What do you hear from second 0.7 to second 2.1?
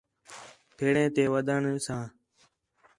پھیڑیں تے ودھݨ ساں